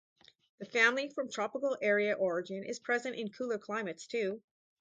The 0.57 0.65
family 0.65 1.09
from 1.09 1.29
tropical 1.29 1.77
area 1.79 2.13
origin 2.13 2.63
is 2.63 2.79
present 2.79 3.15
in 3.17 3.29
cooler 3.31 3.59
climates, 3.59 4.07
too. 4.07 4.41